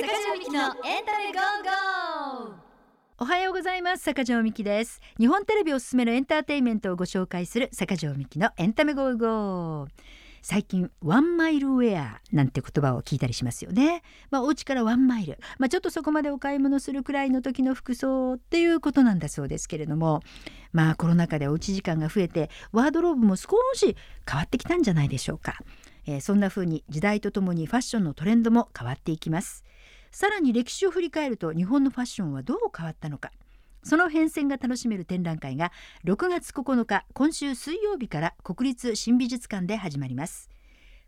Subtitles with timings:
[0.00, 1.42] 坂上みきのエンタメゴー
[2.46, 2.54] ゴー。
[3.18, 4.04] おはようございます。
[4.04, 5.00] 坂上みきです。
[5.18, 9.88] 日本テレビおすすめのエンターテインメントをご紹介する坂上みきのエンタメゴーゴー。
[10.40, 14.04] 最近ワンマイルウェアなんて言葉を聞いたりしますよね。
[14.30, 15.40] まあお家からワンマイル。
[15.58, 20.22] まあちょっとそこまでお買い物するくらいの時の服装っていうことなんだそうですけれども。
[20.72, 23.96] まあコロナ禍でおうち時間が増えてワードローブも少し
[24.30, 25.56] 変わってきたんじゃないでしょうか、
[26.06, 29.64] えーそんな風に時代とともにファッションのトレンドも変わっていきます。
[30.18, 33.30] さらに歴史を振り返ると日本のファッションはどう変わったのか。
[33.84, 35.70] その変遷が楽しめる展覧会が
[36.04, 40.50] 6月9日今週水曜日から国立新美術館で始まります。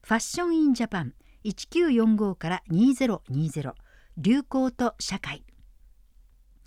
[0.04, 3.72] ファッションインジャパン1945から2020
[4.16, 5.42] 流行と社会。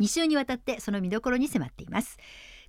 [0.01, 2.17] 2週にわたってその見どころに迫っています。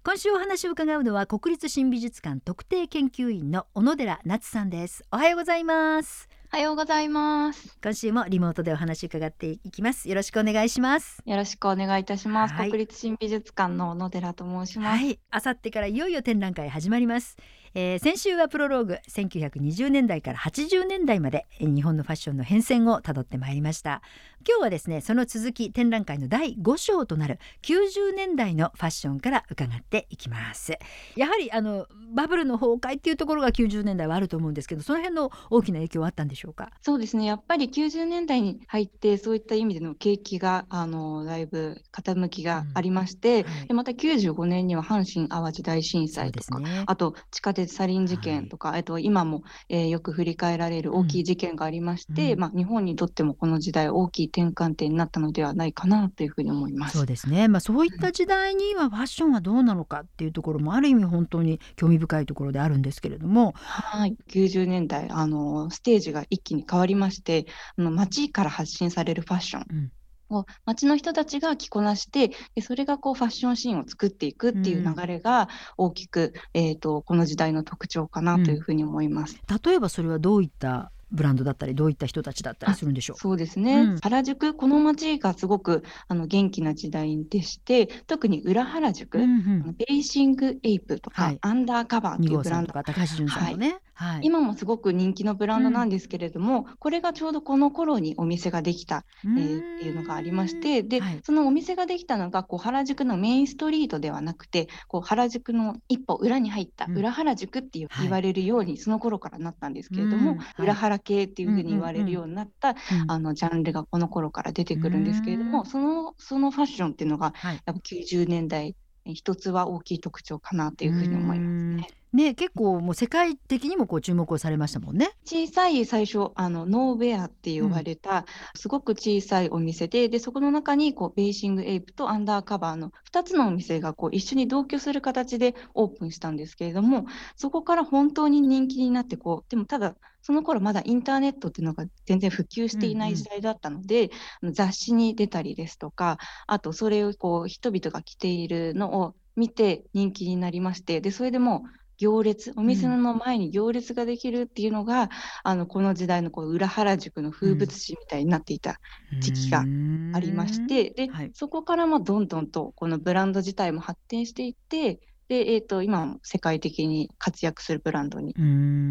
[0.05, 5.03] 今週お話を伺うのは国立新美術館特定研究員の小野寺夏さんです。
[5.11, 6.29] おはようございます。
[6.55, 7.77] おはようございます。
[7.83, 12.55] 今週もリモートでお話伺っていきますよろしくお願いしますよろしくお願いいたします。
[12.55, 15.03] はい国立新美術館の小野寺と申します。
[15.03, 17.37] はい、あさってからいよいよ展覧会始まります、
[17.77, 24.01] えー先週はプロローグ1920年代から80年代までえー日本のファッションの変遷をたどってまいりました。
[24.47, 30.79] 今日はですねその続き展覧会の第5章となる90年代のファッションから伺っていきます。
[31.17, 36.71] やはりあのバブルの崩壊っていうところが90年代はあると思うんですけどその辺の大きな影響はあったんでしょうか？
[36.83, 37.25] そうですね。
[37.25, 43.67] やっぱり90年代に入ってそういった意味での景気があのだいぶ傾きがありまして、はい。
[43.69, 46.61] でまた95年には阪神・淡路大震災とか。
[46.61, 46.85] ですね。
[46.87, 52.41] あと地下鉄サリン事件とか、あと今も、えーよく振り返られる大きい事件がありまして、うん。
[52.41, 56.99] まあ、日本にとってもこの時代大きい転換点になったのではないかなというふうに思います。
[56.99, 67.47] そうですね、まあ、そういった時代にはファッションはどうなのかっていうところもある意味本当に興味深いところであるんですけれども、はい、90年代あのステージが一気に変わりまして
[67.79, 69.67] あの街から発信されるファッション。
[69.71, 69.93] うん
[70.31, 79.39] を街の人たちが着こなしてでそれがこうファッションシーンを作っていくっていううん流れが大きく、えー、とこの時代の特徴かなというふうに思います。
[79.65, 83.19] 例えばそれはどういったブランドだったりどういった人たちだったりするんでしょう？
[83.19, 83.99] そうですね、うん。
[83.99, 89.77] 原宿この街がすごくあの元気な時代でして特に裏原宿、うんうん。
[89.79, 91.39] ベーシングエイプとか、はい。
[91.41, 94.21] アンダーカバーって2いうブランド号さんとか高橋純さんのね、はい。
[94.23, 101.21] 今もすごく人気のブランドなんですけれども、これがちょうどこの頃にお店ができた、えーっていうのがありましてで、はい。
[101.23, 106.99] そのお店ができたのがこう原宿のメインストリートではなくてこう原宿の一歩裏に入ったうん。
[106.99, 108.05] 裏原宿っていうはい。
[108.05, 110.39] 言われるようにその頃からなったんですけれども、うん。
[110.39, 110.47] はい。
[110.59, 112.77] 裏原系っていうふうに言われるようになった、うん
[113.09, 115.67] あのジャンルがこの頃から出てくるんですけれども、うん。
[115.67, 117.63] そのそのファッションっていうのがはい。
[117.67, 118.77] やっぱ90年代
[119.07, 121.95] えー一つは大きい特徴かなというふうに思いますね。
[122.15, 125.11] ね結構もう世界的にもこう注目をされましたもんね。
[125.25, 144.11] 小さい最初あのノーベアって呼ばれた、すごく小さいお店ででそこの中にこうベーシングエイプとアンダーカバーの2つのお店がこう一緒に同居する形でオープンしたんですけれどもそこから本当に人気になってこうでもただその頃まだインターネットっていうのが全然普及していなうんうんい時代だったので、
[144.41, 155.11] あの雑誌に出たりですとかあとそれをこう人々が着ているのを見て人気になりましてでそれでもう行列お店の前に行列ができるっていうのが、
[155.43, 158.81] あのこの時代のこう裏原宿の風物詩みたいになっていた
[159.21, 161.31] 時期がありまして、で、はい。
[161.35, 168.35] そこからもどんどんとこのブランド自体も発展していってで、えー、と今も世界的に活躍するブランドに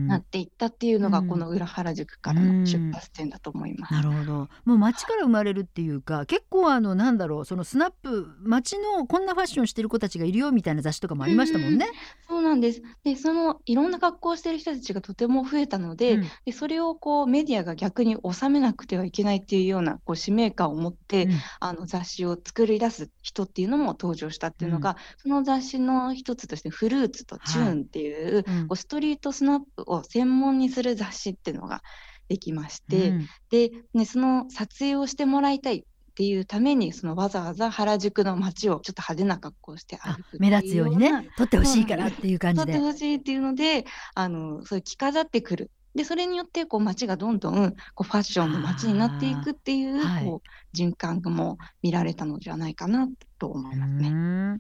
[0.08, 1.28] なっていったっていうのが、うん。
[1.28, 3.94] この裏原宿からの出発点だと思います。
[3.94, 4.50] なるほど。
[4.66, 11.88] もう街から生まれるっていうか結構あのなんだろうそのスナップ街のこんなファッションしてる子たちがいるよみたいな雑誌とかもありましたもんね。
[12.28, 12.82] そうなんです。
[13.04, 16.22] で、そのいろんな格好をしてる人たちがとても増えたので、うん。
[16.46, 21.32] でそれをこうメディアが逆に収めなくてはいけないっていうようなこう使命感を持って、うん。
[21.60, 31.82] あの雑誌を作り出す人っていうのも登場したっていうのが、その雑誌の一つとしてフルーツとチューンっていう,、うんこうストリートスナップを専門にする雑誌っていうのが
[32.28, 42.92] できまして、うんで、ね、その撮影をしてもらいたいっていうためにそのわざわざ原宿の街をちょっと派手な格好をしてあ歩く目立つようになね撮ってほしいからっていう感じで撮って。
[42.92, 45.72] ほしいっていうのであのそういう着飾ってくる。
[45.96, 53.08] でそれによってこう街がどんどんこうファッションの街になっていくっていうこう循環も見られたのではないかな
[53.38, 54.60] と思いますね。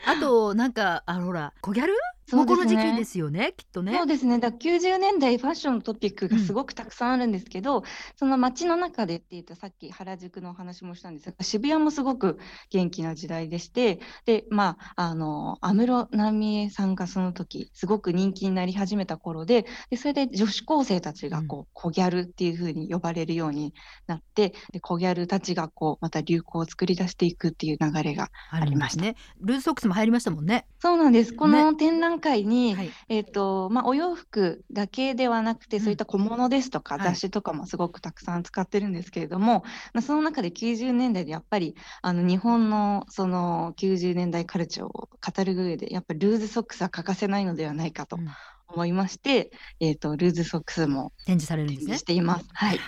[0.06, 1.92] あとなんかあのほら小ギャル？
[2.32, 3.96] もうこの時期ですよねきっとね。
[3.96, 4.38] そうですね。
[4.38, 7.84] だから90年代ファッションのトピックがすごくたくさんあるんですけど、
[8.16, 12.38] その街の中でって言うとさっき原宿のお話もしたんですが、渋谷もすごく
[12.70, 23.72] 元気な時代でして、で、まあ、あの、安室奈美恵さんがその時、すごく人気になり始めた頃で、で、それで女子高生たちがこう、小ギャルっていう風に呼ばれるように
[24.08, 29.14] なって、で、小ギャルたちがこう、また流行を作り出していくっていう流れがありましたね。
[29.40, 30.66] ルーズソックスも入りましたもんね。
[30.80, 31.32] そうなんです。
[31.32, 32.90] この展覧会に、はい。
[33.08, 48.28] えっとまあ、お洋服だけではなくて、うんそういった小物ですとか、はい雑誌とかもすごくたくさん使ってるんですけれども、まあ、その中で90年代でやっぱりあの日本のその90年代カルチャーを語る上でやっぱりルーズソックスは欠かせないのではないかとうん
[48.68, 52.04] 思いまして、えっとルーズソックスも展示されるんですねし。
[52.04, 52.46] ています。
[52.52, 52.80] はい、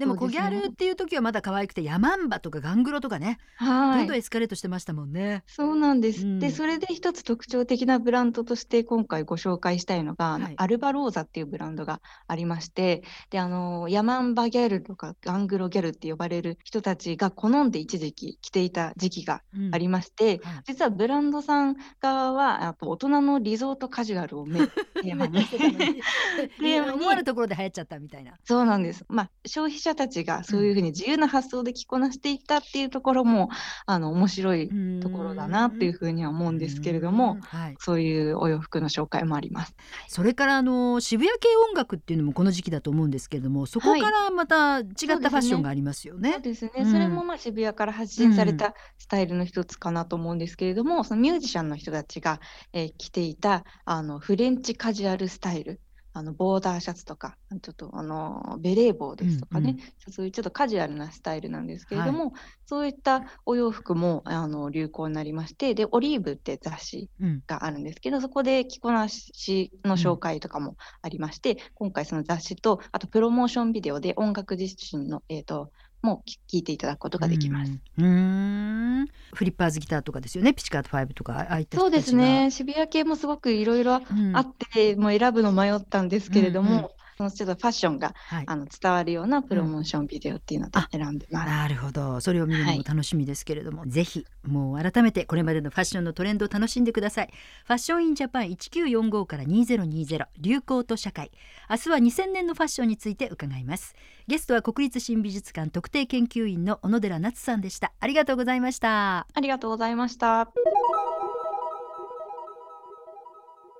[0.00, 5.44] でも小ギャルっていう時はまだ可愛くてヤマンバとかガングロとかね、はいどんどんエスカレートしてましたもんね。
[5.46, 6.22] そうなんです。
[6.22, 28.32] うんで、それで一つ特徴的なブランドとして今回ご紹介したいのが、あのはいアルバローザっていうブランドがありまして、で、あの、ヤマンバギャルとかガングロギャルって呼ばれる人たちが好んで一時期着ていた時期がうんありまして、はい実はブランドさん側はやっぱ大人のリゾートカジュアルをメテーマに してたのに テーマに思わぬところで流行っちゃったみたいな。
[28.44, 29.04] そうなんです。
[29.08, 33.48] まあ、消費者たちがそういうふうに自由な発想で着こなしていったっていうところも、
[33.86, 34.70] あの、面白い
[35.00, 37.40] ところだなっていうふうには思うんですけれども、うん。
[37.40, 39.74] はい、そういうお洋服の紹介もあります。
[40.08, 46.32] それからあの渋谷系音楽っていうのもこの時期だと思うんですけれどもそこからまた違ったファッションがありますよね。
[46.32, 46.70] そうですね。
[46.78, 52.40] うんそれもまあ渋谷から発信されたスタイルの一つかなと思うんですけれども、そのミュージシャンの人たちが、
[52.72, 55.80] えー着ていたあのフレンチカジュアルスタイル。
[56.12, 62.32] あのボーダーシャツとか、ちょっとあのベレー帽ですとかね、うんそういうちょっとカジュアルなスタイルなんですけれども、
[62.66, 67.42] そういったお洋服もあの流行になりまして、で、オリーブって雑誌うん。
[67.46, 75.70] があるんですけど、そこで着こなしの紹介とかもありまして、今回その雑誌と、あとプロモーションビデオで音楽実習の、えー、と
[76.02, 77.72] も聞いていただくことができます。
[77.98, 78.04] うん。
[78.04, 79.06] うん。
[79.34, 80.54] フリッパーズギターとかですよね。
[80.54, 86.88] ピチカート5とかそうですね、渋谷系もすごくいろいろうんあって、もう選ぶの迷ったんですけれども、うんうん
[87.20, 88.44] そのちょっとファッションがはい。
[88.46, 91.46] あの伝わるようなプロモーションビデオっていうのであ選んでます。
[91.50, 92.20] なるほど。
[92.20, 97.30] それを見るのも楽しみですけれども、ぜひもう改めてこれまでのファッションのトレンドを楽しんでください。
[97.66, 101.30] ファッションインジャパン1945から2020流行と社会。
[101.68, 103.94] 明日は2000年のファッションについて伺います。
[104.26, 107.92] ゲストは国立新美術館特定研究員の小野寺夏さんでした。
[108.00, 109.26] ありがとうございました。
[109.34, 110.50] ありがとうございました。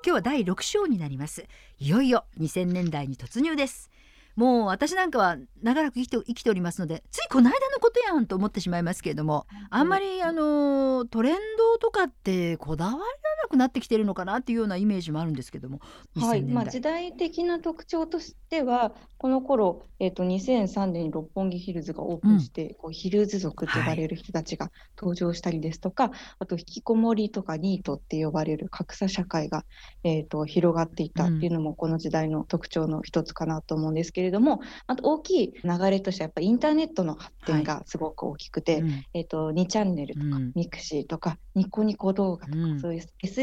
[0.02, 1.44] 今日は第6章になります。
[1.78, 3.90] いよいよ2000年代に突入です。
[4.34, 13.04] もう私なんかは長らく生きて生きておりますのでついこの間のことやんと思ってしまいますけれどもあんまりあのトレンドとかってこだわらな
[13.50, 15.80] くなってきてるのかなっていうようなイメージもあるんですけども
[16.14, 29.64] はい、2000年まあ、代時代的な特徴としては、この頃、えっと、2003年に六本木ヒルズがオープンして、こうヒルズ族と呼ばれる人たちが登場したりですとか、あと引きこもりとかニートって呼ばれる格差社会が、
[30.04, 39.04] えっと、広がっていったっていうのもこの時代の特徴の一つかなと思うんですけれども、あと大きい流れとしてはやっぱりインターネットの発展がすごく大きくて、うん。
[39.14, 40.52] えっと、2チャンネルとか、うん。
[40.54, 42.80] mixi とか、ニコニコ動画とか、うん。
[42.80, 43.39] そういう SNS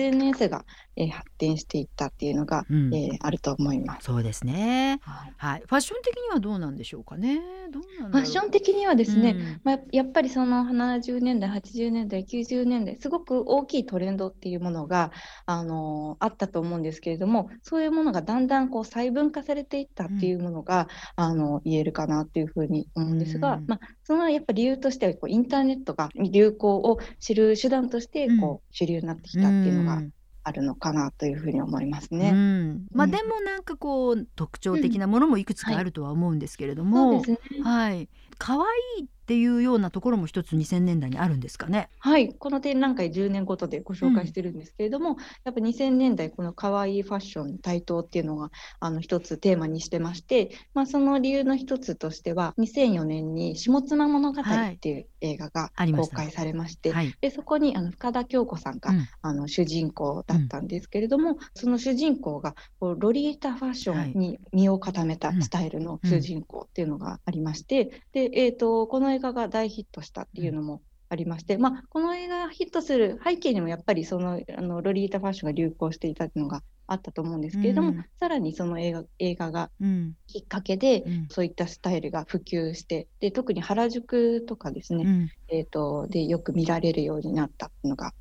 [0.49, 0.65] が、
[0.95, 2.93] えー発展していったっていうのが、うん。
[2.93, 4.05] えーあると思います。
[4.05, 4.99] そうですね。
[5.01, 5.33] はい。
[5.37, 5.59] はい。
[5.61, 7.41] ファッション的にはどうなんでしょうかね。
[7.71, 9.61] どうなんファッション的にはですね、うん。
[9.63, 15.11] まあ、やっぱりその70年代、80年代、90年代、すごく大きいトレンドっていうものが、
[15.45, 23.65] あのあったと思うんですけれども、そういうものがだんだんこう細分化されていったっていうものが、あの言えるかなっていうふうに思うんですが、うん。
[23.67, 30.11] まあ、そのやっぱ理由としてはこう、インターネットが流行を知る手段としてこう、主流になってきたっていうのがん。
[30.43, 32.31] あるのかなというふうに思いますうね。
[32.35, 32.87] ん。
[32.91, 33.17] まあうん。
[33.17, 37.37] でもなんかこう特徴的なものもいくつかあるとは思うんですけれどそも、うですね。
[37.57, 41.89] はい可愛いっていうようなところも一つ2000年代にあるんですかね。
[41.99, 57.13] はい、この展覧会10年ごとでご紹介してるんですけれども、やっぱ2000年代この可愛いファッション台頭っていうのがあの一つテーマにしてまして、まあ、その理由の一つとしては2004年に「下妻物語」っていう映画が公開されまして、はい。
[57.19, 59.07] でそこにあの深田恭子さんが、うん。
[59.21, 65.41] あの主人公だったんですけれども、その主人公がこうロリータファッションに身を固めたうん。
[65.41, 78.05] スタイルの主人公っていうのがありまして、で、えー、とこの映画が大ヒットしたっていうのもありまして、まあ、この映画がヒットする背景にもやっぱりそのあのロリータファッションが流行していたのがあったと思うんですけれども、うん。
[78.19, 81.27] さらにその映画映画がうんきっかけで、うん。
[81.29, 85.29] そういったスタイルが普及してで特に原宿とかですね、うん。
[85.49, 88.13] えー、とでよく見られるようになったのがあ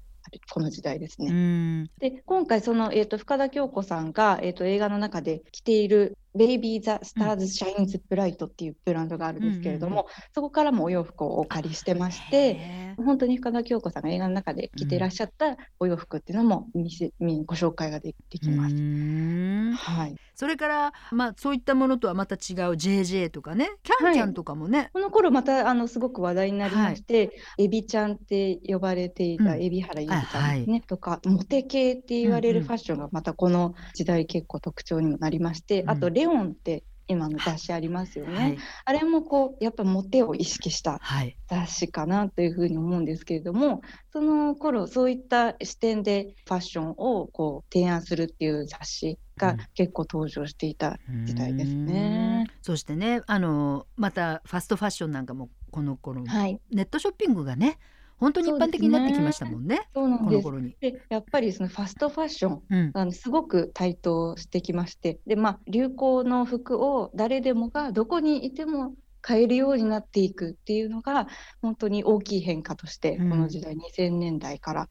[0.50, 1.28] この時代ですね。
[1.30, 1.90] うん。
[1.98, 18.74] で今回その、えー、と深田恭子さんが、えー、と映画の中で着ている BABY, THE STARS SHINE BRIGHT っていうブランドがあるんですけれども、そこからもお洋服をお借りしてまして本当に深田恭子さんが映画の中で着ていらっしゃったお洋服っていうのも見せ見ご紹介がでできます。
[18.74, 19.72] うん。
[19.74, 22.38] はい、それからまあそういったものとはまた違う
[22.74, 29.60] JJ とかねキャンキャンとかもね、この頃またあのすごく話題になりまして、エビちゃんって呼ばれていたうん。
[29.66, 32.62] 海老原ゆきちゃんですね、とかモテ系って言われうんうん。
[32.62, 38.58] るファッションがまたこの時代結構特徴にもなりまして、うんあとレオンって今の雑誌ありますよね、はい。
[38.84, 41.36] あれもこうやっぱモテを意識したはい。
[41.48, 49.16] 雑誌かなというふうに思うんですけれどもその頃そういった視点でファッションをこう提案するっていう雑誌うん。
[49.38, 52.46] が結構登場していた時代ですね。
[52.48, 52.54] うん。
[52.62, 57.78] そしてねあのまたファストファッションなんかもこの頃、はい、ネットショッピングがね
[58.18, 59.88] 本当に一般的になってきましたもんね。
[59.94, 60.42] そうなんです。
[60.42, 60.76] この頃に。
[60.80, 62.90] でやっぱりそのファストファッションうん。
[62.94, 65.20] あのすごく台頭してきまして。
[65.26, 71.26] で、まあ、流行の服を誰でもがどこにいても買えるようになっていくっていうのが
[71.60, 73.30] 本当に大きい変化として、うん。
[73.30, 74.88] この時代2000年代から。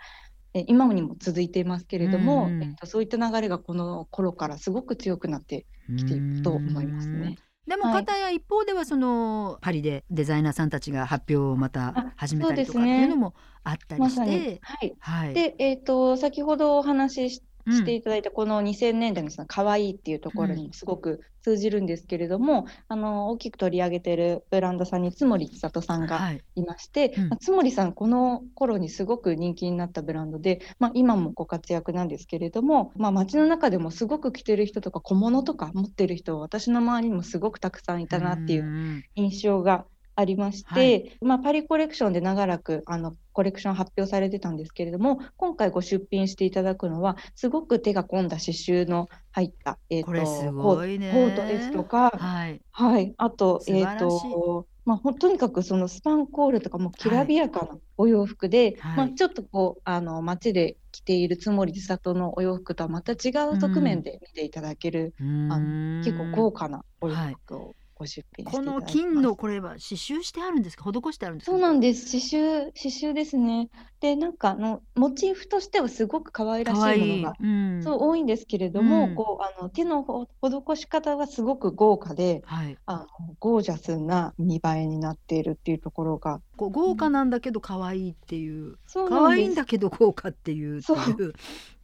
[0.54, 5.66] え今にも続いていますけれども、うんえっと、そういった流れがこの頃からすごく強くなって
[5.98, 7.38] きていくと思いますね。
[7.68, 7.94] でもはい。
[8.06, 14.96] 片や一方ではそのパリでデザイナーさんたちが発表をまたあ始めたりとかっていうのもあったりして、はい。
[15.00, 15.34] はい。
[15.34, 26.44] で、えー、と先ほどお話ししうんしていただいたこの2000年代のその可愛いっていうところにもすごく通じるんですけれども、あの大きく取り上げているブランドさんに津森千里さんがはい。
[26.56, 27.30] いまして、うん。
[27.30, 39.04] まあ津森さんこの頃にすごく人気になったブランドで、まあ、今もご活躍なんですけれども、まあ、街の中でもすごく着てる人とか小物とか持ってる人私の周りにもすごくたくさんいたなっていううん。
[39.16, 41.18] 印象がありまして、はい。
[41.22, 51.12] まあ、パリコレクションで長らくあのコレクション発表されてたんですけれども今回ご出品していただくのはすごく手が込んだ刺繍の入った、えーとこれすごいね。
[51.12, 52.62] コートですとか、はい。
[52.72, 58.98] はい、あとえーとまあ、とにかくそのスパンコールとかもきらびやかなお洋服で、はい。
[58.98, 65.16] まあ、ちょっとこうあの街で着ている津森千里のお洋服とはまた違う側面で見ていただける、
[65.48, 68.82] あの結構豪華なお洋服をご出品この。
[68.82, 70.84] 金のこれは刺繍してあるんですか？
[70.92, 71.52] 施してあるんですか？
[71.52, 72.06] そうなんです。
[72.12, 73.70] 刺繍、刺繍ですね。
[74.02, 77.82] で、なんかあのモチーフとしてはすごく可愛らしいものが、うん。
[77.84, 79.16] そう多いんですけれども、うん。
[79.16, 82.78] こうあの手のほ施し方がすごく豪華で、はい。
[82.86, 88.78] あのゴージャスな見栄えになっているっていうところが、こう豪華なんだけど可愛いっていう。
[88.88, 89.20] そうんです。
[89.26, 90.82] 愛いんだけど豪華っていう。
[90.82, 90.98] そう。
[90.98, 91.34] い う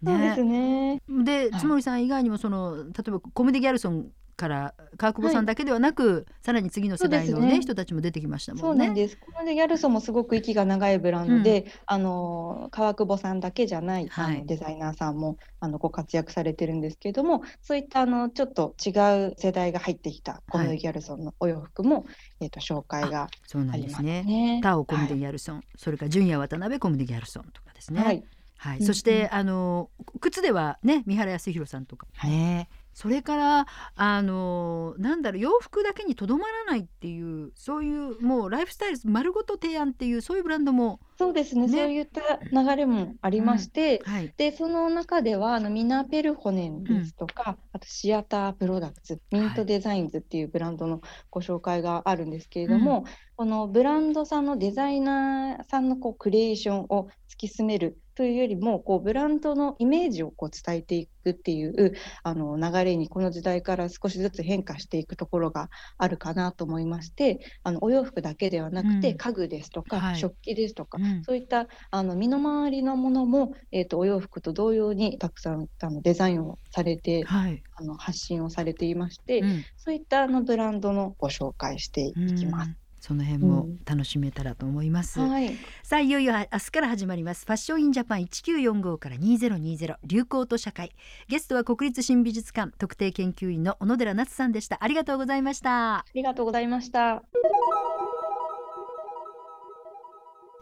[0.04, 0.96] そうですね。
[0.96, 1.02] ね。
[1.24, 1.62] ではい。
[1.62, 4.08] 津森さん以外にもその例えばコメディギャルソン
[4.42, 8.74] から川久保さんだけではなく、さらに次の世代のねね人たちも出てきましたそもね。
[8.74, 9.18] うんなんです。
[9.18, 18.90] このでギャルソンもすごく息が長いブランドで、あの川久保さんだけじゃない、あはいのデザイナーさんもあのご活躍されてるんですけれども、そういったあのちょっと違
[19.30, 22.08] う世代が入ってきたこのはいギャルソンのお洋服も、
[22.40, 24.56] えっ、と紹介がそうなありますんですね。
[24.56, 24.62] ね。
[24.64, 28.02] タオコメデギャルソン、それから純也渡辺コメディギャルソンとかですね。
[28.02, 28.24] はい、
[28.58, 41.68] はい、うんそして、うんあの靴ではね三原康弘さんとか、はいねそれからあのなんだろう洋服だけにとどまらないっていうそういうもうライフスタイル丸ごと提案っていうそういうブランドもそうですね。
[41.68, 41.68] ね。
[41.68, 44.34] そういった流れもありまして、はい。
[44.38, 53.06] でその中ではあのミナ・ペルホネンですとか、あとシアタープロダクツミントデザインズっていうブランドのご紹介があるんですけれども、
[53.36, 69.18] このブランドさんのデザイナーさんのこうクリエーションを突き進めるというよりもこうブランドのイメージをこう伝えていくっていうあの流れにこの時代から少しずつ変化していくところがあるかなと思いましてあのお洋服だけではなくて、うん。
[69.18, 70.18] 家具ですとか、はい。
[70.18, 71.24] 食器ですとか、うん。
[71.24, 79.66] そういったあの身の回りのものも、えー、とお洋服と同様にたくさんあのデザインをされてはい、あの発信をされていまして、うん。
[79.78, 82.81] そういったあのブランドのご紹介していきます。
[83.02, 85.20] うんその辺も楽しめたらと思います。
[85.20, 87.46] はい、さあいよいよ明日から始まります。
[87.46, 90.92] ファッションインジャパン1945から2020流行と社会。
[91.28, 94.78] ゲストは国立新美術館特定研究員の小野寺夏さんでした。
[94.82, 95.98] ありがとうございました。
[95.98, 97.24] ありがとうございました。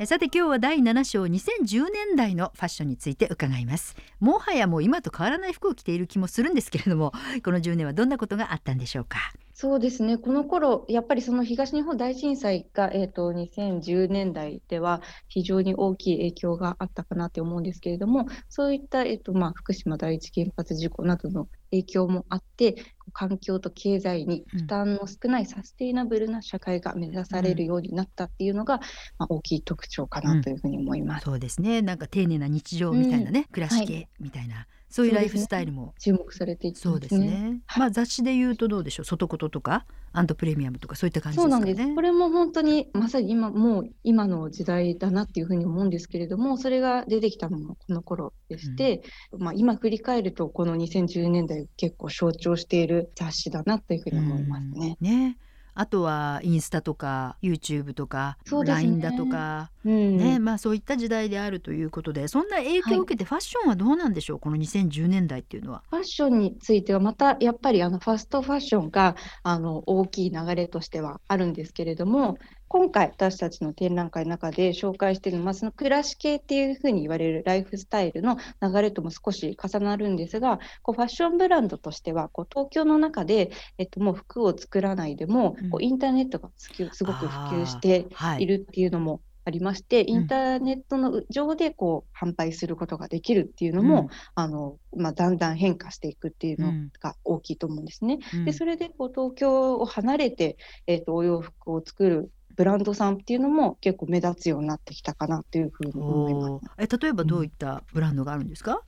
[0.01, 3.97] えさて今日は第7章2010年代のファッションについて伺います。
[4.21, 7.11] もはやもう今と変わらない服を着ている気もするんですけれども
[7.43, 9.19] この10年はどんなことがあったんでしょうか？
[9.53, 22.75] そうですね、この頃やっぱりその東日本大震災が、えー、と2010年代では非常に大きい影響があったかなって思うんですけれども、そういった、えーとまあ、福島第一原発事故などの影響もあって
[23.13, 28.79] 環境と経済に負担の少ないサステイナブルな社会が目指されるようになったっていうのが、
[29.17, 31.23] まあ、大きい特徴かなというふうに思います。
[31.23, 31.81] そうですね。
[31.81, 37.61] なんか丁寧な日常みたいなね、暮らし系みたいな、そういうライフスタイルも注目されていそうですね。
[37.77, 39.05] まあ雑誌で言うとどうでしょう？
[39.05, 41.51] 外こととかアンドプレミアムとかそういった感じですかね。
[41.51, 41.95] そうなんです。
[41.95, 49.03] これも本当にまさに今もう今の時代だなっていうふうに思うんですけれども、それが出てきたのもこの頃でして、
[49.37, 54.97] まあ今振り返るとこの2010年代を結構象徴している雑誌だなというふうに思いますね。
[54.99, 55.37] うんね。
[55.79, 58.65] あとはインスタとか YouTube とか、ね。
[58.65, 60.17] LINE だとか、うん。
[60.17, 65.83] ねまあそういった時代であるということでそんな影響を受けてファッションはどうなんでしょう、この2010年代っていうのは。
[65.89, 72.37] ファッションについてはまたやっぱりあのファストファッションがあの大きい流れとしてはあるんですけれども
[72.69, 85.69] 今回私たちの展覧会の中で紹介しているのはその暮らし系っていうふうに言われるライフスタイルの流れとも少し重なるんですがこうファッションブランドとしてはこう東京の中で、えっと、もう服を作らないでも、うん。
[85.69, 98.19] こうインターネットがすごく普及してはいるっていうのもありまして、インターネットの上でこう販売することができるっていうのも、あのまあ、だんだん変化していくっていうのが大きいと思うんですね。
[98.33, 98.45] うん。
[98.45, 100.57] でそれでこう東京を離れて、
[100.87, 106.65] えー、とお洋服を作るブランドさんっていうのも結構目立つようになってきたかなというふうに思います。
[106.77, 108.83] え例えばどういったブランドがあるんですか、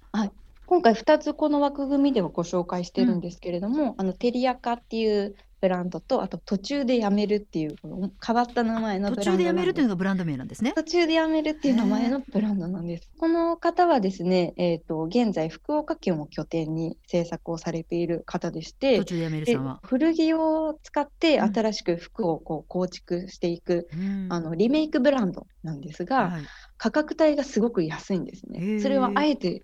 [0.65, 10.73] 今回2つこの枠組みではご紹介してるんですけれども、あのテリアカっていうブランドとあと途中でやめるっていうこの変わった名前のブランド途中でやめるというののがブランド名なんですね。
[10.75, 13.09] 途中でやめるっていう名前のブランドなんです。
[13.17, 19.79] この方はですね、えー、と現在福岡県を拠点に制作をされている方でして途中でやめるでさんは。
[19.83, 26.41] 古着を使ってうん新しく服をこう構築していく、うんあのリメイクブランドなんですが、はい
[26.81, 28.79] 価格帯がすごく安いんですね。
[28.79, 29.61] それはあえて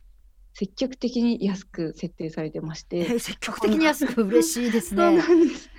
[0.57, 5.17] 積極的に安く設定されてまして、え積極的に安く嬉しいです そうね。
[5.17, 5.69] なんです。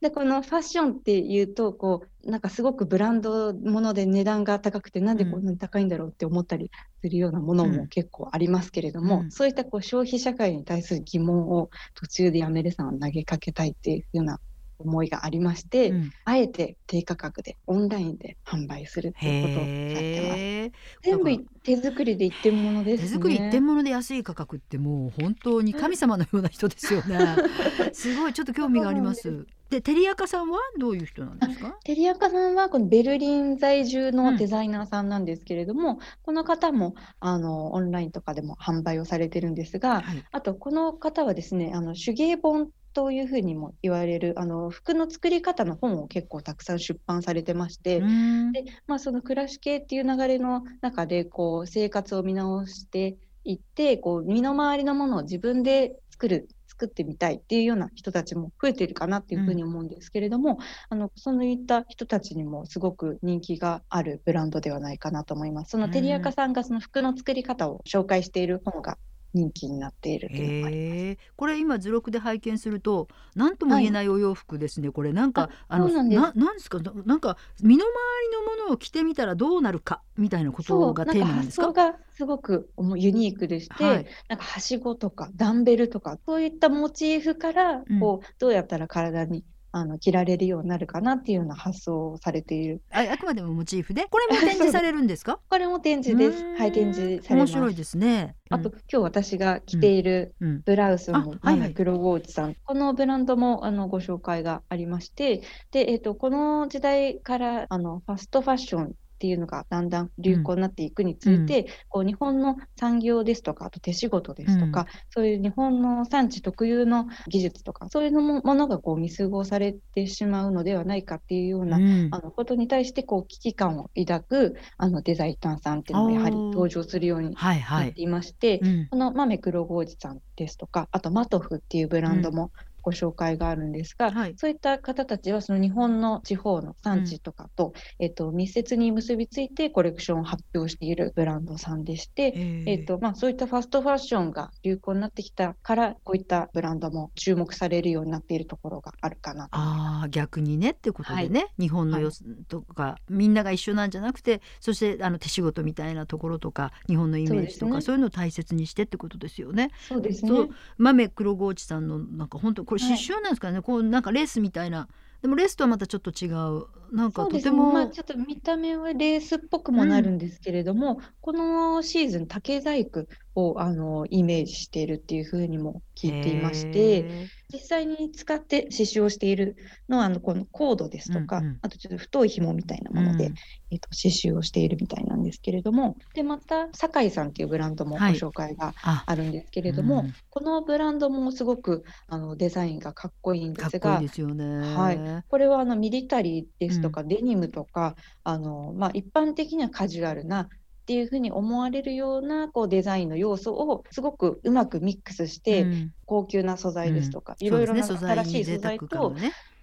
[0.00, 6.70] でこのファッションっていうとこうなんかすごくブランドもので値段が高くてなんでこんなに高いんだろうって思ったり
[7.02, 14.38] するようなものうんも結構ありますけれども、うんそういったこう消費社会に対する疑問を途中でやめるさんは投げかけたいっていうような
[14.78, 21.02] 思いがありまして、うんあえて低価格でオンラインで販売するっていうことをされてます。
[21.02, 23.08] 全部手作りで一点物ですね。
[23.08, 27.18] 手作り一点物で安い価格ってもう本当に神様のような人ですよね。
[27.92, 29.46] すごいちょっと興味があります。
[29.70, 31.76] でテリアカさんはどういう人なんですか？
[31.84, 40.24] テリアカさんはこのベルリン在住うんのデザイナーさんなんですけれども、この方もあのオンラインとかでも販売をされてるんですが、はい。
[40.32, 56.48] あとこの方はですね、あの手芸本というふうにも言われるあの服の作り方の本を結構たくさん出版されてまして、うんでまあ、その暮らし系っていう流れの中でこう生活を見直していってこう身の回りのものを自分で作る
[56.78, 65.72] 作ってみたいっていうような人たちも増えているかなっていうふうに思うんですけれども、あのそういった人たちにもすごく人気があるブランドではないかなと思います。
[65.72, 68.96] そのテリアカさんがその服の作り方を紹介している本が
[69.34, 70.88] 人気になっているというのがあります。
[70.94, 71.18] へえ。
[71.36, 74.90] これ今図録で拝見すると何とも言えないお洋服ですね。
[74.90, 77.92] これなんかあのなんですななんですかななんか身の回
[78.30, 81.66] りのものを着てみたらどうなるかみたいなことがテーマなんですか？
[81.66, 84.06] 発想がすごくユニークでして、はい。
[84.28, 89.44] なんかはしごとかダンベルとかそういったモチーフからうんこう、どうやったら体に
[89.78, 92.82] あの着られるようになるかなっていうような発想をされている。
[92.90, 94.06] ああくまでもモチーフで？
[94.10, 95.38] これも展示されるんですか？
[95.48, 96.58] これも展示ですうーん。
[96.58, 97.50] はい、展示されます。
[97.52, 98.34] 面白いですね。
[98.50, 122.08] あと、今日私が着ているうん、うんブラウスあのはいはい黒ゴーチさん、このブランドもあのご紹介がありまして、で、えっと、この時代からあのファストファッションっていうのがだんだん流行になっていくにつれて、こう日本の産業ですとか、あと手仕事ですとか、そういう日本の産地特有の技術とか、そういうのもものがこう見過ごされてしまうのではないかっていうような、うん。
[122.12, 127.80] あのことに対してこう危機感を抱くあのデザイナーさんっていうのもやはり登場するようにはいは。
[127.80, 128.86] ないっていまして、うん。
[128.90, 132.52] この豆黒ゴージさんですとか、あとマトフっていうブランドも
[132.88, 134.34] ご紹介があるんですが、はい。
[134.38, 149.50] そういった方たちはその日本の地方の産地とかと、えっと密接に結びついてコレクションを発表しているブランドさんでして、ええっとまあ、そういったファストファッションが流行になってきたからこういったブランドも注目されるようになっているところがあるかなと。
[149.52, 157.98] ああ逆にねってことでね、日本のよすとかみんなが一緒なんじゃなくてそしてあの手仕事みたいなところとか日本のイメージとかそう,、ね。
[157.98, 159.70] いうのを大切にしてってことですよね。
[159.88, 160.30] そうですね。
[160.78, 162.98] 豆黒河内さんのなんか本当これはい。
[162.98, 164.88] 刺繍なんですかね、こうなんかレースみたいな。
[165.20, 166.66] でもレースとはまたちょっと違う。
[166.94, 179.56] なんかとても、まあ、ちょっと見た目はレースっぽくもなるんですけれども、このシーズン竹細工をあのイメージしているっていうふうにも聞いていまして、へ実際に使って刺繍をしている
[179.88, 181.58] のはあのこのコードですとか、うんうん。
[181.62, 183.34] あとちょっと太い紐みたいなもので、うん。
[183.70, 188.14] えっと刺繍をしているみたいなんですけれどもでまた酒井さんっていうブランドもごはい。
[188.14, 189.04] 紹介があ。
[189.06, 190.14] あるんですけれども、うん。
[190.30, 194.00] このブランドもすごくあのデザインがかっこいいんですが。
[194.00, 195.24] はい。
[195.28, 200.48] これはあのミリタリーですとか、デニムとかあの、まあ、一般的にはカジュアルな
[200.88, 205.92] っていうふうに思われるようなこうデザインの要素をすごくうまくミックスして、うん。
[206.06, 207.46] 高級な素材ですとか、うん。
[207.46, 209.14] いろいろな新しい素材と、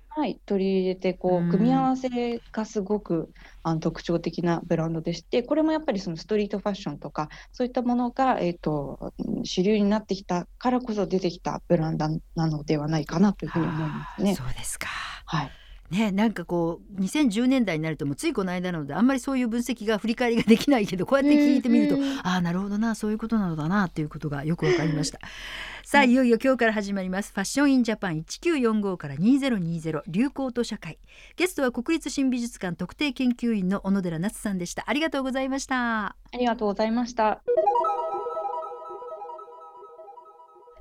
[0.09, 3.31] はい、取り入れてこう組み合わせがすごく
[3.63, 14.35] あの特徴的なブランドでしてこれもやっぱりそのストリートファッションとかそういったものが、えー、とうん主流になってきたからこそ出てきたブランドなのではないかなというふうに思いますね。
[14.35, 14.87] そうですか。
[15.25, 25.19] はいね、なんかこう2010年代になるともうついこの間なのであんまりそういう分析が振り返りができないけどこうやって聞いてみると、うんうんああなるほどなそういうことなのだなっていうことがよくわかりました。
[25.83, 27.31] さあいよいよ今日から始まります。
[27.33, 30.97] ファッションインジャパン1945から2020流行と社会。
[31.35, 34.83] ゲストは国立新美術館特定研究員の小野寺夏さんでした。
[34.87, 36.05] ありがとうございました。
[36.07, 37.41] ありがとうございました。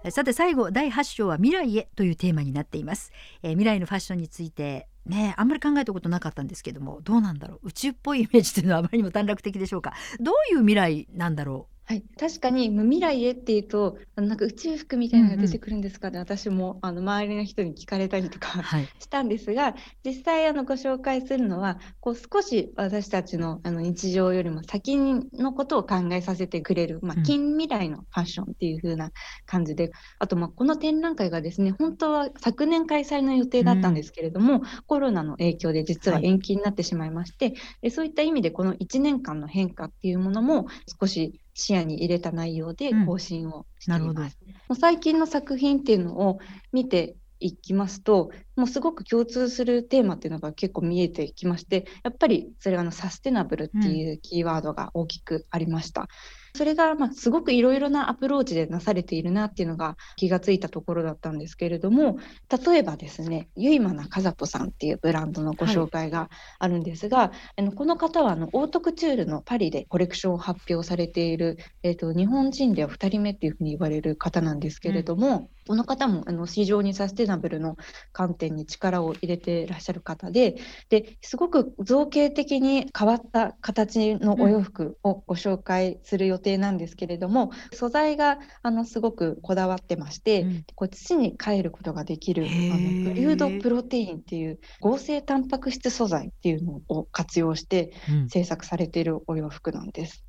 [0.07, 3.11] えさて最後第8章は未来へというテーマになっています、
[3.43, 7.69] えー未来のファッションについてねあんまり考えたことなかったんですけどもどうなんだろう？
[7.69, 9.93] 宇宙っぽいイメージというのはあまりにも短絡的でしょうか？
[10.21, 11.74] どういう未来なんだろう？
[11.87, 18.89] はい、確かに無未来へっていうとなんか宇宙服みたいなのが出てくるんですかね、私もあの周りの人に聞かれたりとうかはい。
[18.99, 29.11] したんですが実際あのご紹介するのはこう少し私たちのあの日常よりも先のことを考えさせてくれる、まあうん、近未来のファッションっていう風な
[29.45, 36.27] 感じで、あとまあこの展覧会がですね本当は昨年開催の予定だったんですけれども、コロナの影響で実ははい。
[36.27, 40.67] 延期になってしまいまして、でそういった意味でこの1年間の変化っていうものも
[41.01, 44.39] 少し視野に入れた内容でうん更新をしています。
[44.69, 46.39] もう最近の作品っていうのを
[46.73, 56.09] 見ていきますともうすごく共通するテーマっていうのが結構見えてきましてやっぱりそれはあのサステナブルっていうキーワードが大きくありました。
[56.57, 77.77] それがまあすごくいろいろなアプローチでなされているなっていうのが気がついたところだったんですけれども例えばですねゆいまなかざとさんっていうブランドのご紹介があるんですが、あのこの方はあのオートクチュールのパリでコレクションを発表されている、えー、と日本人では2人目っていうふうに言われる方なんですけれども、この方もあの非常にサステナブルの
[78.13, 80.57] 観点に力を入れていらっしゃる方で
[80.89, 90.65] ですごく造形的に変わった形のお洋服をご紹介する予定なんですけれども、素材があのすごくこだわってまして、うん。
[90.75, 98.29] こう土に帰ることができるあのブリュードプロテインっていう合成タンパク質素材っていうのを活用してうん。
[98.29, 100.24] 制作されているお洋服なんです。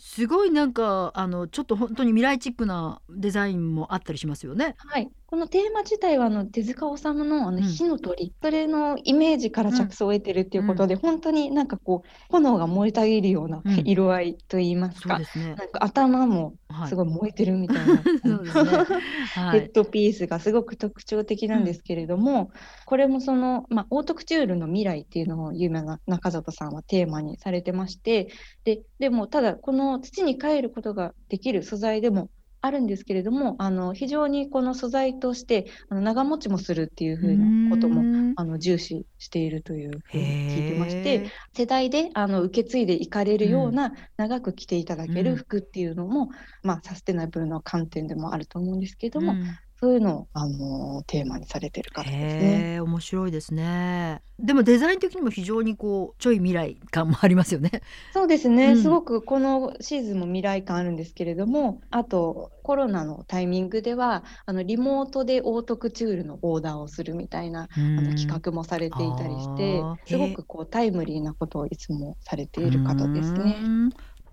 [0.00, 4.74] すごいなんかあのちょっと本当に未来チックなデザインもあったりしますよね。
[4.78, 15.20] はい、このテーマ自体はあの手塚治虫のあのうん火の鳥、それのイメージから着想を得てるっていうことで、本当になんかこう炎が燃えたぎるようなうん色合いといいますか。
[15.20, 16.88] なんか頭もはい。
[16.88, 17.96] すごい燃えてるみたいな。
[19.52, 22.50] ヘッドピースがすごく特徴的なんですけれども、
[22.84, 28.28] これもその、まあ、オートクチュールの未来っていうのを有名な中里さんはテーマにされてまして
[28.64, 32.30] ででもただこの土に帰ることができる素材でも
[32.62, 41.30] あるんですけれどもあの非常にこの素材としてあの長持ちもするっていうふうなことももあの重視しているというふうに聞いてましへてー。
[41.52, 45.24] 世代であの受け継いでいかれるような長く着ていただけうん。
[45.24, 46.30] る服っていうのも、
[46.62, 49.44] まあ、サステナブルの観点でもあると思うんですけれども、うん
[49.80, 52.80] そういうのを、あのテーマにされてる方ですね。
[52.80, 54.20] 面白いですね。
[54.38, 57.82] でもデザイン的にも非常にこうちょい未来感もありますよね。
[58.12, 73.56] そうですね、うんすごくこのシーズンも未来感あるんですけれども、あとコロナのタイミングでは、あのリモートでオートクチュールのオーダーをするみたいな、ああの企画もされていたりしてすごくこうタイムリーなことをいつもされている方ですね。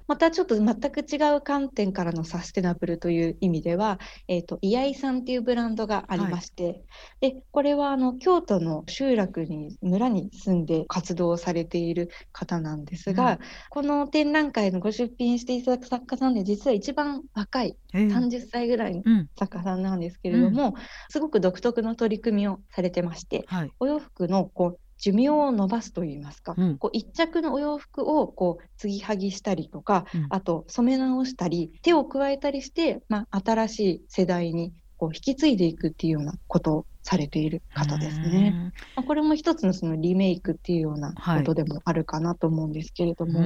[0.10, 6.82] うんまたちょっと全く違う観点からのサステナブルという意味では、えー、とイヤイさんっていうブランドがありまして、
[7.20, 13.40] でこれはあの京都の集落に村に住んで活動されている方なんですが、うん。
[13.70, 18.08] この展覧会のご出品していただく作家さんで実は一番若いへえ。
[18.08, 19.30] 30歳ぐらいのうん。
[19.38, 20.76] 作家さんなんですけれども、
[21.10, 23.72] すごく独特の取り組みをされてましてはい。
[23.80, 38.74] お洋服のこう寿命を伸ばすといいますか、うんこう一着のお洋服をこう継ぎはぎしたりとか、うんあと染め直したり手を加えたりして、まあ、新しい世代にこう引き継いでいくっていうようなことをされている方ですね。
[38.96, 43.40] まあ、これも一つのそのリメイクっていうようなことでもあるかなと思うんですけれども。
[43.40, 43.46] は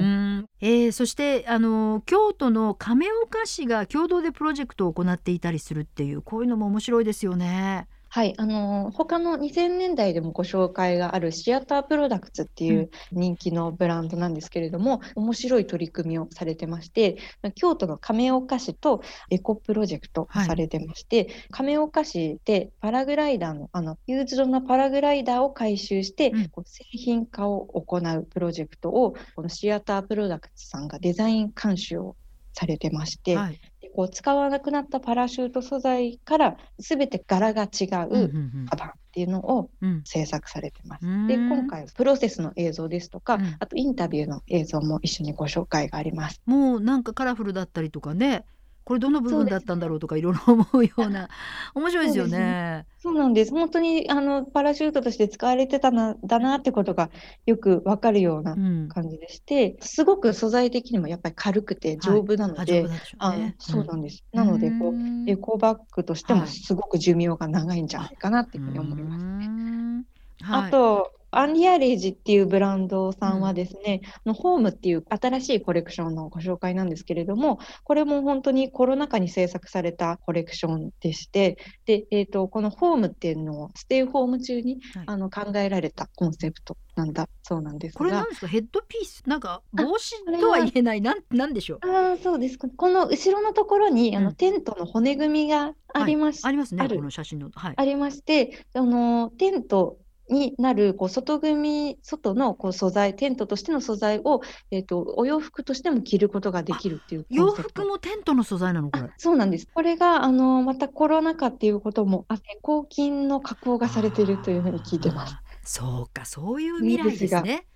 [0.60, 7.86] い、えー、そしてあの京都の亀岡市が共同でプロジェクトを行っていたりするっていうこういうのも面白いですよね。
[8.14, 17.16] はい、あの他の2000年代でもご紹介がある THEATRE PRODUCTS っていう人気のブランドなんですけれども、うん、面白い取り組みをされてまして
[17.54, 32.16] 京都の亀岡市とエコプロジェクトされてまして、はい、亀岡市でパラグライダーのあのユーズドなパラグライダーを回収して、うん、こう製品化を行うプロジェクトをこの THEATRE PRODUCTS さんがデザイン監修を
[32.52, 33.60] されてまして、はい、
[33.94, 39.70] こう使わなくなったパラシュート素材から全て柄が違うカバンっていうのを
[40.04, 41.06] 制作されてます。
[41.06, 46.40] うん、で今回プロセスの映像ですとか、うん、あとインタビューの映像も一緒にご紹介があります。
[46.46, 48.44] もうなんかカラフルだったりとかね
[48.84, 51.28] これどの部分だったんだろうとかいろいろ思うような
[51.74, 52.86] 面白いですよね。
[52.98, 53.52] そうなんです。
[53.52, 57.10] 本当にあのパラシュートとして使われてたなだなってことが
[57.46, 58.56] よくわかるような
[58.88, 62.82] 感じでして、うん、すごく素材的にもやっぱり軽くて丈夫なので、
[63.18, 64.24] はいね、あそうなんです。
[64.32, 70.04] うん、なのでこうエコバッグとしてもすごく寿命が長いんじゃないかなっていうふうに思いますね。
[70.42, 87.98] はい、あとアンリアレージっていうブランドさんはですね、うん、のホームっていう新しいコレクションのご紹介なんですけれども、これも本当にコロナ禍に制作されたコレクションでして、で、えーと、このホームっていうのをステイホーム中に、はい、あの考えられたコンセプトなんだそうなんですが。
[87.98, 88.48] これなんですか？
[88.48, 89.22] ヘッドピース？
[89.26, 91.00] なんか帽子とは言えない？
[91.00, 91.78] なんなんでしょう？
[91.88, 92.58] あそうです。
[92.58, 99.98] この後ろのところに、あのテントの骨組みがありまし、はい、ありますねこの写真の、はい、ありましてあのテント
[100.30, 109.68] になるこう外組、外のこう素材、テントとしての素材を、えーと、お洋服としても着ることができるっていう洋服もテントの素材なのこれそうなんです。
[109.72, 115.36] これがあのまたコロナ禍っていうこともあって、抗菌の加工がされているというふうに聞いてます。
[115.64, 117.66] そうか、そういう未来ですね。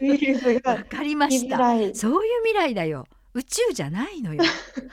[0.00, 0.72] ウイルスが。
[0.76, 1.58] わかりました。
[1.58, 1.94] そういう
[2.44, 3.06] 未来だよ。
[3.34, 4.42] 宇宙じゃないのよ。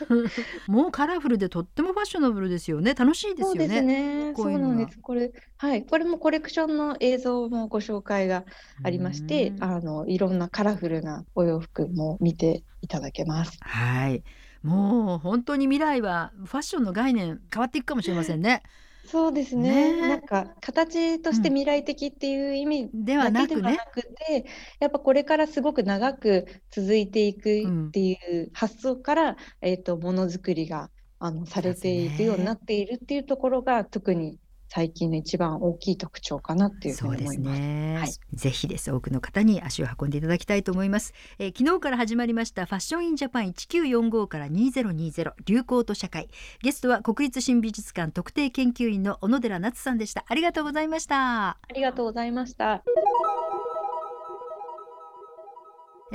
[0.68, 2.94] もうカラフルでとってもファッショナブルですよね。
[2.94, 3.60] 楽しいですよね。
[3.60, 4.34] そうですね。
[4.36, 5.00] そうなんです。
[5.00, 5.86] これはい。
[5.86, 8.46] これもコレクションの映像もご紹介が
[8.84, 13.58] ありましてあのいろんなカラフルなお洋服も見ていただけます。
[13.62, 14.24] はい。
[14.64, 18.64] もう本当に未来はファッションの概念変わっていくかもしれませんね
[19.10, 19.94] そうですね。
[19.94, 20.02] ね。
[20.02, 23.56] なんか形として未来的っていう意味ではなく
[24.04, 24.46] て、
[24.80, 37.60] やっぱこれからすごく長く続いていくっていう発想から、えっ、とものづくりがあのされていくようになっているっていうところが特に最近の一番大きい特徴かなっていうふうに思います。
[37.60, 38.92] ねはい、ぜひです。
[38.92, 46.30] 多くの方に足を運んでいただきたいと思います、えー、昨日から始まりましたファッションインジャパン1945から2020流行と社会。
[46.62, 50.26] ゲストは国立新美術館特定研究員の小野寺夏さんでした。
[50.28, 51.50] ありがとうございました。
[51.50, 52.84] ありがとうございました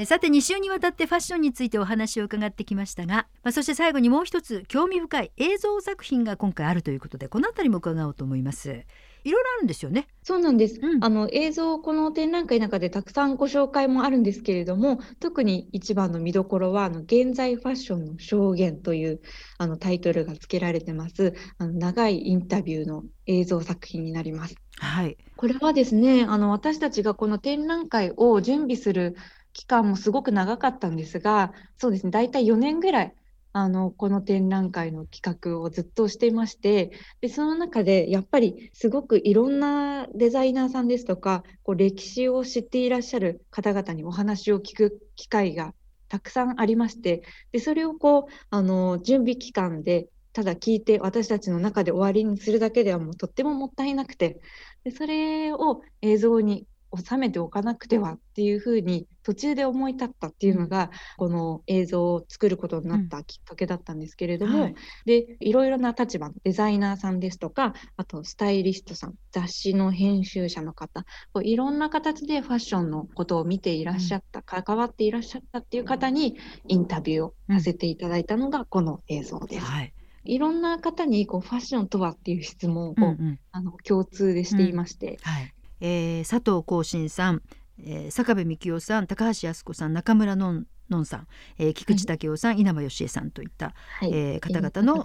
[0.06, 8.84] さて2週にわたってファッションについてお話を伺ってきましたが、まあ、そして最後にもう一つ興味深い映像作品が今回あるということでこの辺りも伺おうと思います。
[9.24, 10.08] いろいろあるんですよね。
[10.24, 10.80] そうなんです。
[10.82, 19.20] うん、あの映像この展覧会の中でたくさんご紹介もあるんですけれども、特に一番の見どころはあの現在ファッションの証言という
[19.58, 24.56] あのタイトルが付けられてますあの長いインタビューの映像作品になります。
[24.78, 25.16] はい。
[25.36, 29.16] これはですね、あの私たちがこの展覧会を準備する
[29.52, 33.14] 期間もすごく長かったんですが、そうですね、大体4年ぐらい、
[33.52, 45.74] あの、この展覧会の企画をずっとしていまして、で、その中でやっぱりすごくいろんなデザイナーさんですとか、こう歴史を知っていらっしゃる方々にお話を聞く機会が
[46.08, 54.40] たくさんありまして、で、それをこう、あの、準備期間でただ聞いて私たちの中で終わりにするだけではもうとってももったいなくて
[54.84, 64.74] でそれを映像に収めておかなくてはっていうふうに途中で思い立ったっていうのが、この映像を作ることになったきっかけだったんですけれども、うんはい、
[65.06, 76.36] でいろいろな立場のデザイナーさんですとかあとスタイリストさん雑誌の編集者の方こういろんな形でファッションのことを見ていらっしゃった、うん、関わっていらっしゃったっていう方に
[76.68, 79.64] インタビューをさせていただいたのがこの映像です。
[79.64, 79.94] はい。
[80.24, 87.42] いろんな方にこうファッションとはっていう質問を、うんうん、あの共通でしていまして、うんはい、えー、佐藤幸信さん、
[87.78, 91.26] えー、坂部幹夫さん高橋靖子さん中村のんのんさん、
[91.58, 95.02] えー、菊池武雄さん、はい、稲葉義恵さんといった、はい、えー、方々の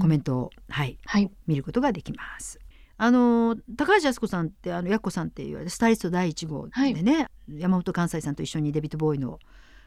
[0.00, 2.58] コメントを、はい、はい、見ることができます。
[2.96, 9.38] あの高橋靖子さんってあのやっこさんっていうスタイリスト第一号でね、はい、山本関西さんと一緒にデビットボーイの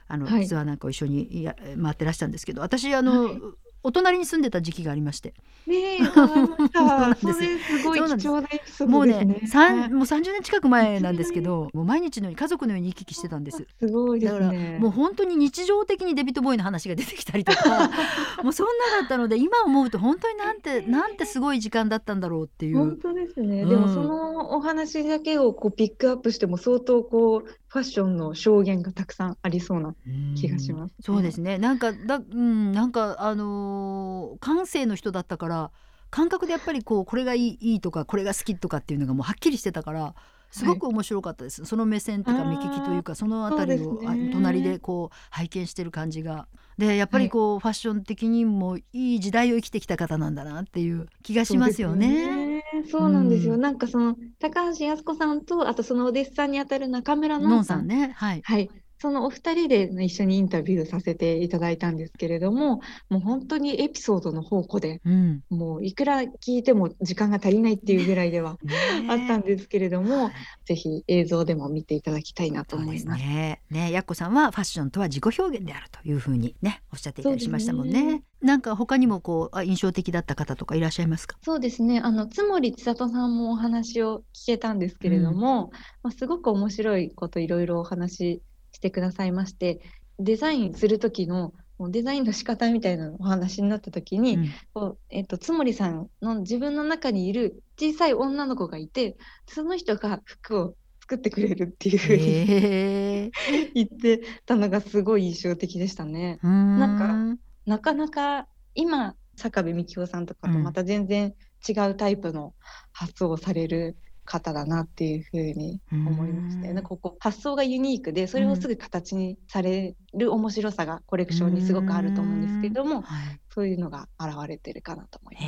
[0.07, 3.41] あの、はい、ツアーなんかを一緒にや回ってらしたんですけど私あの、はい、
[3.83, 5.33] お隣に住んでた時期がありまして
[5.67, 5.99] ねえ、
[8.85, 9.23] もうね。
[9.23, 13.65] ね三はいもう30年近く前なんですけどもう毎日のように家族のように行き来してたんです。
[13.79, 14.51] すごいでだから。
[14.79, 17.89] もう本当に日常的にデビッド・ボーイの話が出てきたりとか
[18.43, 22.77] もうそんなだったので今思うと本当になんてなんてすごい時間だったんだろうっていう。
[22.77, 23.63] 本当ですね。
[23.63, 29.95] うんでもそのお話だけをこうピックアップしても相当こうファッションの証言がたくさんありそうな
[30.35, 31.57] 気がしますねそうですね。
[31.57, 35.71] なんかだうんなんかあのー感性の人だったから
[36.11, 40.15] 感覚でやっぱりこうこれがいいいいとかこれが好きとかっていうのがもうはっきりしてたから。
[40.53, 52.63] すごく面白かったです、その目線というか目利きというかそのあたりを、隣でこう拝見してる感じがでやっぱりこう、ファッション的にもいい時代を生きてきた方なんだなっていう気がしますよね。
[52.89, 53.53] そうねなんですよ。
[53.55, 57.63] うんなんかその高橋靖子さんとあとそのお弟子さんにあたる中村のん。
[57.63, 58.41] さんね、はい。
[58.43, 58.69] はい。
[59.03, 65.43] そのお二人で一緒にインタビューさせていただいたんですけれども、もう本当にエピソードの宝庫で、うん。
[65.49, 68.57] もういくら聞いても時間が足りないっていうぐらいでは
[69.09, 70.31] あったんでですけれども、
[70.63, 73.21] ぜひ映像でも見ていただきたいなと思います。
[73.21, 73.61] ね。
[73.69, 78.23] ね、やっこさんはファッションとは自己表現であるというふうにね、おっしゃっていたりしましたもんね。
[78.41, 81.37] なんか他にもこうあ印象的だった方とかいらっしゃいますか？
[81.41, 81.99] そうですね。
[81.99, 85.71] あの、津森千里さんもお話を聞けたんですけれども、
[86.03, 88.41] まあ、すごく面白いこといろいろお話
[88.73, 89.79] ししてくださいまして、
[90.19, 103.31] デザインする時のデザインの仕方みたいなのお話になった時に、うんこうえっと、津森さんの自分の中にいる小さい女の子がいて、その人が服を作ってくれるっていうふうにへえ。
[103.73, 106.39] 言ってたのがすごい印象的でしたね。
[106.43, 111.33] ななんなかなか今坂部幹夫さんとかとうんまた全然
[111.67, 112.53] 違うタイプの
[112.91, 116.79] 発想をされる方だなっていうふうに思いましたよね。
[116.79, 125.41] うんここ発想がユニークでそれをすぐ形にされる面白さがコレクションにすごくあると思うんですけれども、はいそういうのが現れてるかなと思いま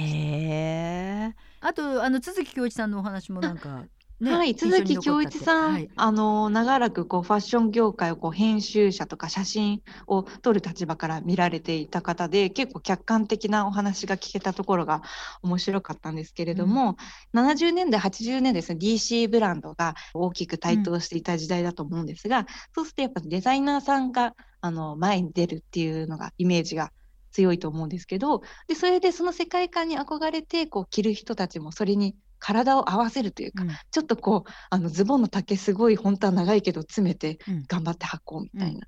[1.32, 1.36] す。
[1.62, 3.86] あとあの都築恭一さんのお話もなんか、
[4.20, 5.90] ね、はい、印象に鈴木恭一さん、はい。
[5.96, 15.02] あの長らくこうファッション業界をこう編集者とか写真を撮る立場から見られていた方で結構客観的なお話が聞けたところが
[15.44, 16.96] 面白かったんですけれども、
[17.34, 26.92] 70年代80年代ですね DC ブランドが大きく台頭していた時代だと思うんですが、そうするとやっぱデザイナーさんがあの前に出るっていうのがイメージが
[27.32, 32.16] 強いと思うんですけどでそれでその世界観に憧れてこう着る人たちもそれに
[32.46, 33.70] 体を合わせるというか、うん。
[33.70, 37.64] ちょっとこうあのズボンの丈すごい本当は長いけど詰めてうん。
[37.68, 38.86] 頑張って履こうみたいな、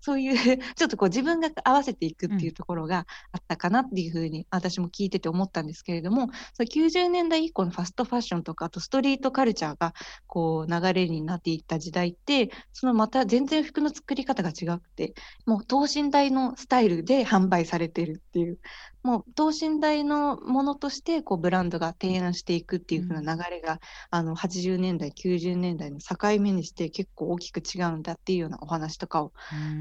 [0.00, 0.36] そういう
[0.76, 9.94] ちょっとこう自分が合わせていくっていうところがあったかなっていうふうに私も聞いてて思ったんですけれどもその90年代以降のファストファッションとかあとストリートカルチャーが
[10.26, 15.14] こう流れになっていった時代ってそのまた全然服の作り方が違くて
[15.46, 18.58] もう等身大のスタイルで販売されてるっていう
[19.02, 29.32] もう等身大のものとしてこうブランドが提案していくっていう風な流れが、あの80年代90年代の境目にして結構大きく違うんだっていうようなお話とかを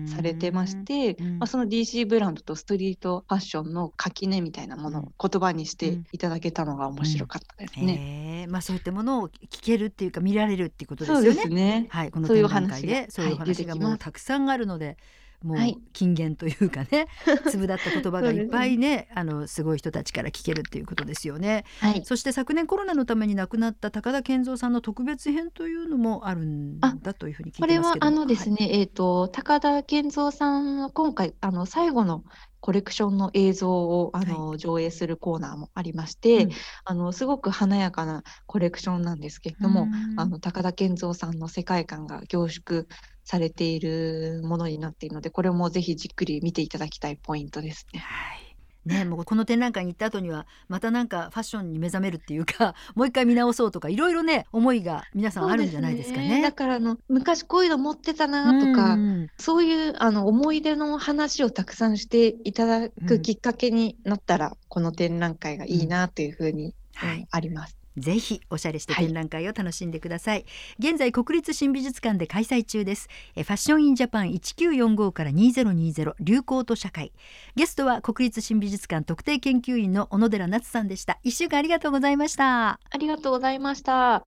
[0.07, 7.93] されてまして、うんまあ、その DC ブランドとストリートファッションの垣根みたいなものを言葉にしていただけたのが面白かったですね。
[7.93, 11.35] へえまあそういったものを聞けるっていうか見られるっていうことですそうよね。
[11.35, 11.87] ですね。
[11.89, 14.97] はい、この展覧会でそういう話がもうたくさんあるので、
[15.43, 17.07] もうはい金言というかね、
[17.49, 21.65] 粒だった言葉がいっぱいね、あのすごい人たちから聞けるっていうことですよね。
[21.79, 22.01] はい。
[22.05, 28.05] そして昨年コロナのために亡くなった高田健三さんの特別編というのもあるんだというふうに聞これはいてますけど。
[28.07, 32.23] あのですね、ね、えっ、と、高田健三さんは今回、あの、最後の
[32.59, 36.51] コレクションの映像を、あの、上映するコーナーもありまして、うん
[36.83, 42.85] あの、すごく華やかなコレクションなんですけれども、うんあの、高田健三さんの世界観が凝縮
[43.29, 47.99] されているものになっているので、これもぜひじっくり見ていただきたいポイントですね。
[47.99, 48.55] はい。
[48.85, 56.41] ね、もうこの展覧会に行った後にはまたなんかファッションに目覚めるっていうか もう一回見直そうとかいろいろね思いが皆さんあるんじゃないですかそうね。
[56.41, 67.78] だからあの昔こういうの持ってたなとか、うんそういうあの思い出の話をたくさんしていただうんくきっかけになったら、この展覧会がいいなというふうに、はいうんあります。
[67.99, 69.05] ぜひおしゃれしてはい。
[69.05, 70.45] 展覧会を楽しんでください、
[70.79, 73.07] 現在国立新美術館で開催中です。
[73.35, 77.11] えファッションインジャパン1945から2020流行と社会。
[77.55, 81.19] ゲストは国立新美術館特定研究員の小野寺奈津さんでした。
[81.23, 82.79] 一週間ありがとうございました。
[82.89, 84.23] ありがとうございました。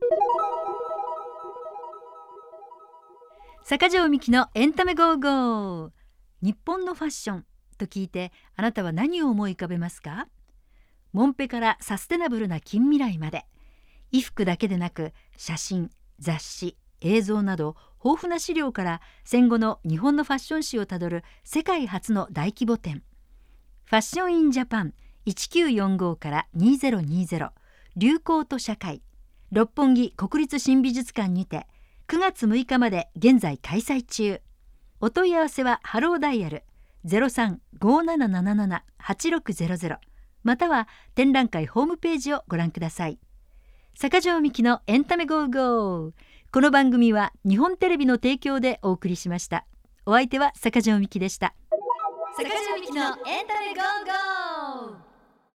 [3.65, 5.91] 坂上みきのエンタメゴーゴー。
[6.43, 7.47] 日本のファッション
[7.79, 10.27] と聞いてあなたは何を思い浮かべますか？
[11.13, 13.47] モンペからサステナブルな近未来まで
[14.13, 23.03] 衣服だけでなく写真雑誌映像など豊富な資料から戦後の日本のファッション史をたどる世界初の大規模展。
[23.85, 24.95] ファッションインジャパン
[25.27, 27.51] 1945から2020
[27.97, 29.03] 流行と社会。
[29.51, 31.67] 六本木国立新美術館にて
[32.09, 34.41] 9月6日まで現在開催中。
[35.01, 36.65] お問い合わせはハローダイヤル
[37.07, 39.99] 0357778600
[40.45, 43.19] または展覧会ホームページをご覧ください。
[43.95, 46.13] 坂上みきのエンタメゴーゴー。
[46.51, 49.65] この番組は日本テレビの提供でお送りしました。
[50.07, 51.55] お相手は坂上みきでした。
[52.37, 53.15] 坂上みきのエン
[53.47, 55.02] タメゴーゴー。